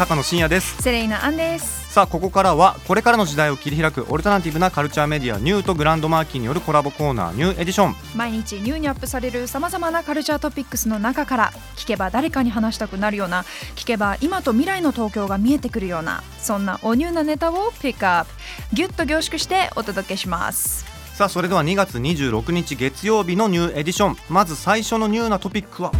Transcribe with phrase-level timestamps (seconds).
[0.00, 0.82] 高野真也です。
[0.82, 1.92] セレイナアンです。
[1.92, 7.96] さあここからはこれからの時代を切り開くオルタナティブなカルチャーメディアニューとグランドマーキーによるコラボコーナーニューエディション。
[8.16, 13.42] 毎日ニューにアップされるさまざまなカルチャートピックスの中から聞けば誰かに話したくなるような
[13.76, 18.30] 聞けば今と未来の東京が見えてくるようなそんなおニューなネタをピックアップ。
[18.72, 20.86] ギュッと凝縮してお届けします。
[21.14, 24.16] さあそれでは2月26日月曜日のニューエディション。
[24.30, 25.92] まず最初のニューなトピックは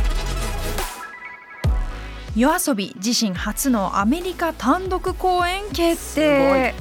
[2.37, 6.75] 夜遊び自身初のアメリカ単独公演決定。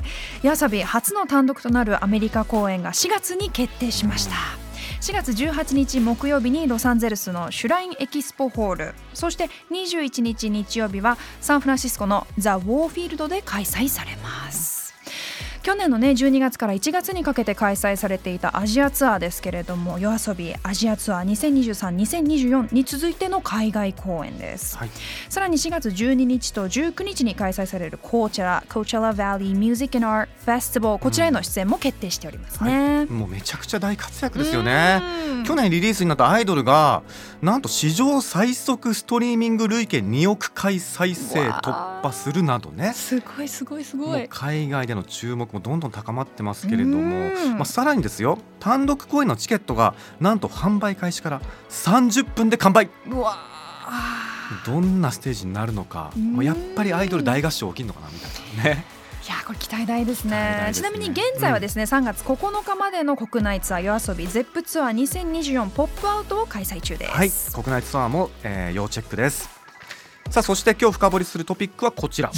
[0.44, 4.36] 夜遊び初の単独となるアメリカ公演が4月に決定しました。
[5.02, 8.94] 4月18日木曜日にロサンゼルスのシュラインエキスポホール。
[9.14, 14.79] そして21日日曜日はサンフランシスコのザ・ウォーフィールドで開催されます
[15.70, 21.26] 去年のね12月から1月にかけて開催されていたアジアツアーですけれども夜遊びアジアツアー
[21.94, 24.90] 2023-2024に続いての海外公演です、はい。
[25.30, 35.04] さらに4月12日と19日に開催されるコーチェラコーチェラ Valley Music and Art Festival こちらへの出演も決定しておりますね、もうめちゃくちゃ大活躍ですよね。
[35.28, 37.04] うん去年リリースになったアイドルが
[37.42, 42.94] なんと史上最速ストリーミング累計2億回再生突破するなどね。
[42.94, 44.26] すごいすごいすもごい。
[44.26, 46.98] う海外での注目もどんどん高まってますけれども。
[46.98, 48.40] うん、まあ、さらにですよ。
[48.60, 52.90] 単独公演のチケットがなんと販売開始から30分で完売。
[53.10, 54.30] うわあ
[54.66, 58.99] どんなステージになるのか、やっぱりアイドル大合唱起きるのかなみたいなね。
[59.50, 60.66] これ期待大ですね。
[60.68, 60.72] ね。
[60.76, 67.32] ちなみに現在はですね、3月9日までの国内ツアー夜遊び ZEP ツアー2024ポップアウトを開催中です、はい、
[67.64, 69.50] 国内ツアーも、えー要チェックです。
[70.30, 72.32] さあそして今日深掘りするトピックはこちら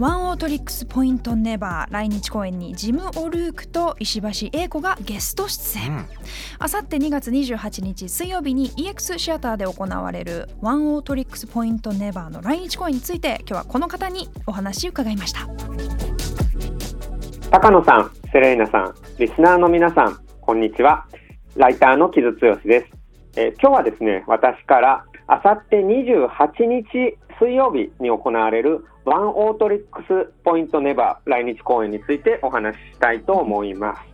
[0.00, 6.06] ワンオートリックスポイントネバー来日公演にジム・オルークと石橋英子がゲスト出演、うん
[6.58, 15.46] あさって2月28日水曜日に EX シアターで行われるワンオートリックスポイントネバーの来日公演について今日はこの方にお話を伺いました
[17.50, 21.04] 高野さん、セレーナさん、リスナーの皆さん、こんにちは。
[21.56, 22.86] ライターの木津毅です。
[23.36, 34.09] えー今日はですね、私からあさって28日水曜日に行われる Oneohtrix Point Never 来日公演についてお話ししたいと思います。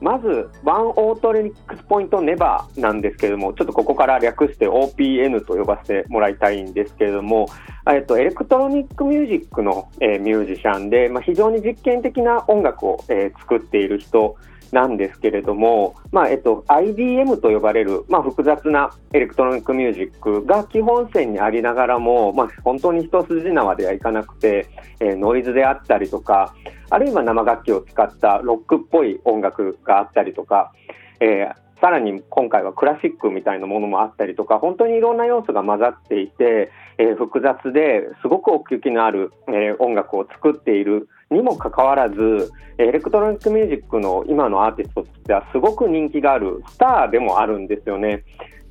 [0.00, 7.48] まず、 Oneohtrix Point Never なんですけれども、ちょっとここから略して OPN と呼ばせてもらいたいんですけれども、
[7.90, 14.36] えっと、エレクトロニックミュージックの、えーミュージシャンで、まあ、非常に実験的な音楽を、えー作っている人
[14.72, 24.68] なんですけれども、まあえっと、IDM と呼ばれる、まあ、複雑なエレクトロニックミュージックが基本線にありながらも、まあ、本当に一筋縄ではいかなくて、
[25.00, 26.54] えーノイズであったりとか
[26.90, 30.72] あるいは生楽器を使ったロックっぽい音楽があったりとか、
[31.20, 48.24] えーさらに今回はクラシックみたいなものもあったりとか本当にいろんな要素が混ざっていて、えー複雑ですごく奥行きのある、えー音楽を作っているにもかかわらずエレクトロニックミュージックの今のアーティストとしてはすごく人気があるスターでもあるんですよね。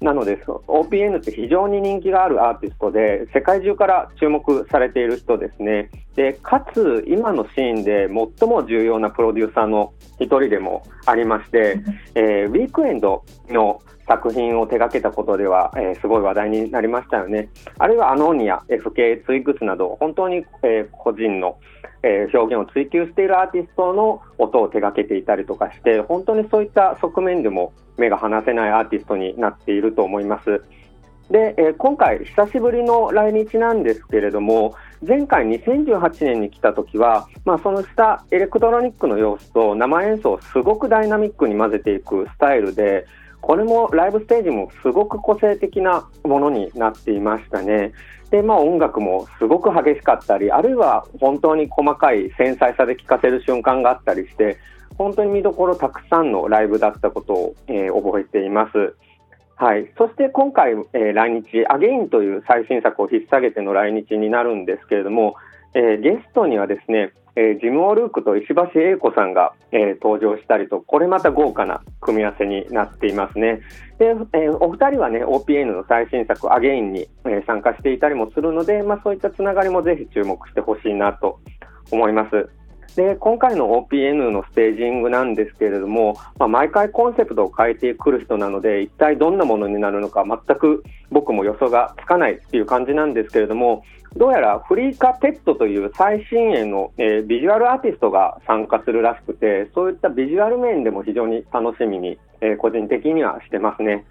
[0.05, 5.89] なので、OPN って非常に人気があるアーティストで、世界中から注目されている人ですね。
[6.16, 8.07] で、かつ、今のシーンで
[8.39, 11.79] 最も重要なプロデューサーの一人でもありまして、
[12.13, 17.49] えーウィークエンドの作品を手掛けたことでは、えーすごい話題になりましたよね。
[17.79, 21.57] あるいはアノーニア、FK ツイッグスなど、本当に、えー個人の、
[22.05, 30.61] えー表現を追求しているアーティストの音を手掛けていたりとかして、本当にそういった側面でも目が離せないアーティストになっていると思います。
[31.31, 43.07] で、えー今回久しぶりの来日なんですけれども前回2018年に来た時は、まあ、そのしたエレクトロニックの要素と生演奏をすごくダイナミックに混ぜていくスタイルで
[43.45, 47.91] これもライブステージもすごく個性的なものになっていましたね。
[48.31, 54.58] で、まあ音楽もすごく激しかったり、あるいは本当に細かい繊細さで聴かせる瞬間があったりして、
[54.97, 58.96] 本当に見どころたくさんのライブだったことを、えー覚えています。
[59.58, 65.35] はい、そして今回、えー来日、アゲインという最新作を引っ提げての来日になるんですけれども、
[65.75, 73.61] えーゲストにはですね、えージム・オルークと石橋英子さんが、えー登場したりと、これまた豪華な組み合わせになっていますね。
[73.99, 81.40] で、えーお二人はね、OPN の最新作、 Again に、え参加していたりもするので、まあ、そういったつながりもぜひ注目してほしいなと
[81.91, 82.49] 思います。
[82.96, 93.84] で今回の OPN のステージングなんですけれども、まあ、毎回コンセプトを変えてくる人なので一体どんなものになるのか全く僕も予想がつかないっていう感じなんですけれども
[94.16, 104.05] どうやら Freeka Tet という最新鋭の、えービジュアルアーティストが参加するらしくてそういったビジュアル面でも非常に楽しみに、えー個人的にはしてますね。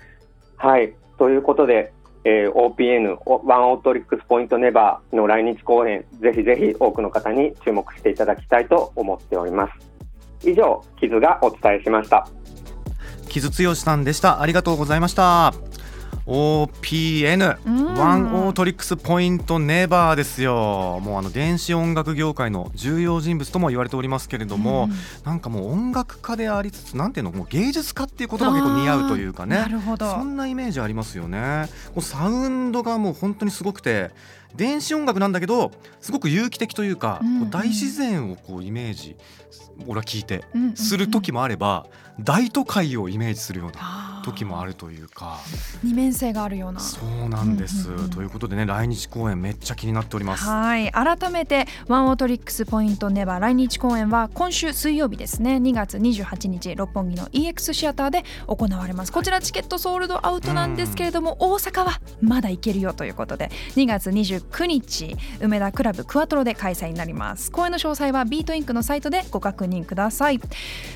[0.56, 1.92] はいということで、
[2.24, 10.48] えー OPN ワンオートリックスポイントネバーの来日公演ぜひぜひ多くの方に注目していただきたいと思っております。
[10.48, 12.26] 以上キズがお伝えしました。
[13.28, 14.40] キズ剛さんでした。
[14.40, 15.52] ありがとうございました。
[16.26, 17.94] OPN うん。
[17.94, 21.00] ワンオートリックスポイントネバーですよ。
[21.02, 24.88] もうあの電子音楽業界の重要人物とも言われておりますけれども、
[25.24, 29.56] なんかもう音楽家でありつつなんていうのもう芸術家っていう言葉が結構似合うというかね。
[29.56, 30.10] なるほど。
[30.10, 31.66] そんなイメージありますよね。
[31.88, 34.10] こうサウンドがもう本当にすごくて
[34.54, 39.16] 電子音楽なんだけどすごく有機的というか、うんこう大自然をこうイメージ
[39.86, 40.76] 俺は聞いてうんうんうん。
[40.76, 41.86] する時もあれば、
[42.20, 45.38] 大都会をイメージするような時もあるというか。
[45.82, 46.80] 二面性があるような。
[46.80, 48.10] そうなんです、うんうんうん。
[48.10, 50.44] ということでね来日公演めっちゃ気になっております。
[50.44, 50.90] はい。
[50.92, 53.40] 改めて Oneohtrix Point Never。
[53.40, 55.56] 来日公演は今週水曜日ですね。
[55.56, 59.12] 2月28日六本木の EX シアターで行われます。
[59.12, 70.40] こちらチケットソールドアウトなんですけれども、大阪はまだ行けるよということで2月29日梅田クラブクワトロで開催になります公演の詳細はビートインクのサイトでご確認ください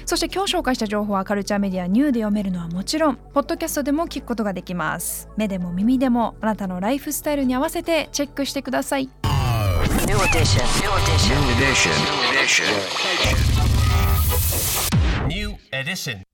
[0.06, 9.09] そして今日紹介した情報はカルチャーメディアニューで読めるのはもちろんポッドキャストでも聞くことができます目でも耳でもあなたのライフスタイルに合わせてチェックしてください
[10.06, 10.65] New edition.
[10.81, 11.35] New edition.
[11.35, 11.93] New edition.
[12.03, 12.67] New edition.
[15.29, 16.25] New edition.